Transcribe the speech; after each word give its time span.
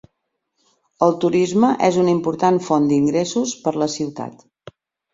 El 1.07 1.13
turisme 1.25 1.69
és 1.89 2.01
una 2.05 2.13
important 2.15 2.59
font 2.71 2.91
d'ingressos 2.95 3.57
per 3.67 3.79
la 3.85 3.93
ciutat. 4.01 4.47